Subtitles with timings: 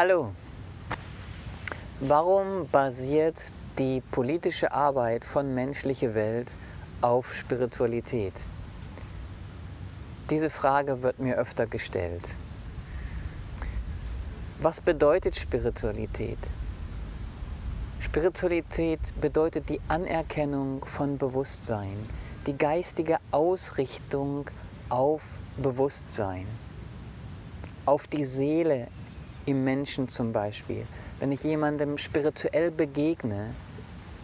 [0.00, 0.32] Hallo.
[1.98, 6.46] Warum basiert die politische Arbeit von menschliche Welt
[7.00, 8.34] auf Spiritualität?
[10.30, 12.22] Diese Frage wird mir öfter gestellt.
[14.60, 16.38] Was bedeutet Spiritualität?
[17.98, 22.08] Spiritualität bedeutet die Anerkennung von Bewusstsein,
[22.46, 24.48] die geistige Ausrichtung
[24.90, 25.22] auf
[25.56, 26.46] Bewusstsein,
[27.84, 28.86] auf die Seele
[29.48, 30.86] im Menschen zum Beispiel.
[31.20, 33.54] Wenn ich jemandem spirituell begegne,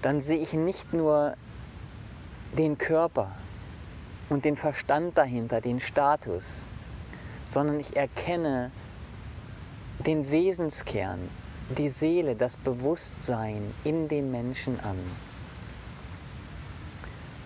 [0.02, 1.34] dann sehe ich nicht nur
[2.58, 3.32] den Körper
[4.28, 6.66] und den Verstand dahinter, den Status,
[7.46, 8.70] sondern ich erkenne
[10.06, 11.30] den Wesenskern,
[11.78, 14.98] die Seele, das Bewusstsein in dem Menschen an.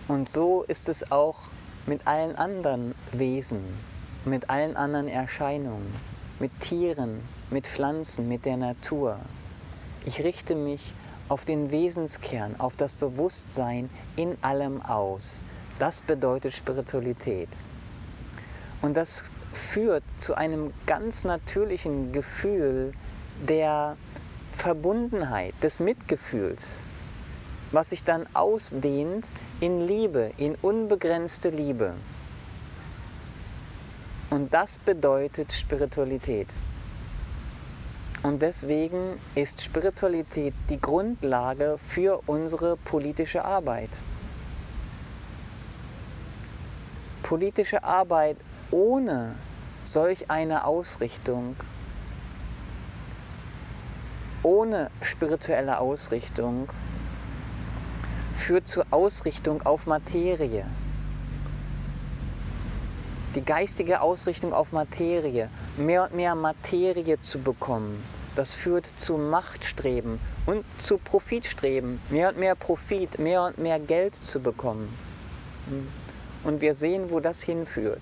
[0.09, 1.43] Und so ist es auch
[1.85, 3.61] mit allen anderen Wesen,
[4.25, 5.93] mit allen anderen Erscheinungen,
[6.39, 9.19] mit Tieren, mit Pflanzen, mit der Natur.
[10.05, 10.93] Ich richte mich
[11.27, 15.43] auf den Wesenskern, auf das Bewusstsein in allem aus.
[15.77, 17.49] Das bedeutet Spiritualität.
[18.81, 22.93] Und das führt zu einem ganz natürlichen Gefühl
[23.47, 23.97] der
[24.53, 26.81] Verbundenheit, des Mitgefühls,
[27.71, 29.27] was sich dann ausdehnt
[29.59, 31.93] in Liebe, in unbegrenzte Liebe.
[34.29, 36.47] Und das bedeutet Spiritualität.
[38.21, 43.89] Und deswegen ist Spiritualität die Grundlage für unsere politische Arbeit.
[47.23, 48.37] Politische Arbeit
[48.69, 49.35] ohne
[49.81, 51.55] solch eine Ausrichtung,
[54.43, 56.69] ohne spirituelle Ausrichtung,
[58.35, 60.65] führt zur Ausrichtung auf Materie
[63.35, 68.03] die geistige Ausrichtung auf Materie, mehr und mehr Materie zu bekommen,
[68.35, 74.15] das führt zu Machtstreben und zu Profitstreben, mehr und mehr Profit, mehr und mehr Geld
[74.15, 74.87] zu bekommen.
[76.43, 78.01] Und wir sehen, wo das hinführt.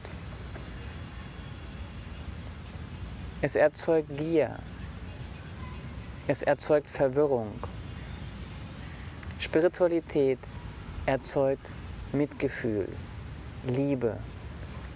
[3.42, 4.58] Es erzeugt Gier.
[6.28, 7.54] Es erzeugt Verwirrung.
[9.40, 10.40] Spiritualität
[11.06, 11.72] erzeugt
[12.12, 12.88] Mitgefühl,
[13.64, 14.18] Liebe,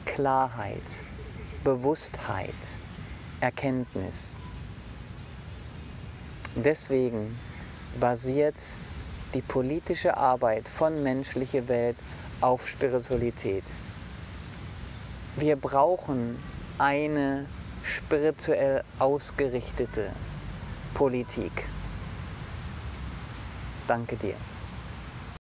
[0.06, 0.84] Klarheit,
[1.63, 2.53] Bewusstheit,
[3.39, 4.35] Erkenntnis.
[6.56, 7.38] Deswegen
[8.00, 8.56] basiert
[9.34, 11.97] die politische Arbeit von menschliche Welt
[12.41, 13.63] auf Spiritualität.
[15.38, 16.38] Wir brauchen
[16.78, 17.45] eine
[17.83, 20.12] spirituell ausgerichtete
[20.94, 21.68] Politik.
[23.88, 24.35] Danke dir.